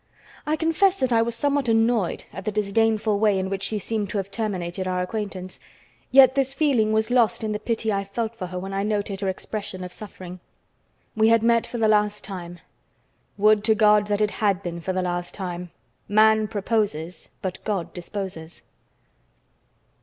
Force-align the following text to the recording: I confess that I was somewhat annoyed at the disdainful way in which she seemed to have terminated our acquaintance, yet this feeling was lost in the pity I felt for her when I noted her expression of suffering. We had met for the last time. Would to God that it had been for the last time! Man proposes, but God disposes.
I 0.47 0.55
confess 0.55 0.99
that 0.99 1.13
I 1.13 1.21
was 1.21 1.35
somewhat 1.35 1.69
annoyed 1.69 2.23
at 2.33 2.43
the 2.45 2.51
disdainful 2.51 3.19
way 3.19 3.37
in 3.37 3.51
which 3.51 3.61
she 3.61 3.77
seemed 3.77 4.09
to 4.09 4.17
have 4.17 4.31
terminated 4.31 4.87
our 4.87 5.03
acquaintance, 5.03 5.59
yet 6.09 6.33
this 6.33 6.53
feeling 6.55 6.91
was 6.91 7.11
lost 7.11 7.43
in 7.43 7.51
the 7.51 7.59
pity 7.59 7.93
I 7.93 8.03
felt 8.03 8.35
for 8.35 8.47
her 8.47 8.57
when 8.57 8.73
I 8.73 8.81
noted 8.81 9.21
her 9.21 9.27
expression 9.29 9.83
of 9.83 9.93
suffering. 9.93 10.39
We 11.15 11.27
had 11.27 11.43
met 11.43 11.67
for 11.67 11.77
the 11.77 11.87
last 11.87 12.23
time. 12.23 12.61
Would 13.37 13.63
to 13.65 13.75
God 13.75 14.07
that 14.07 14.21
it 14.21 14.31
had 14.31 14.63
been 14.63 14.81
for 14.81 14.91
the 14.91 15.03
last 15.03 15.35
time! 15.35 15.69
Man 16.07 16.47
proposes, 16.47 17.29
but 17.43 17.63
God 17.63 17.93
disposes. 17.93 18.63